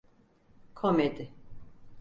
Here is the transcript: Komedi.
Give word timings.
Komedi. 0.73 1.29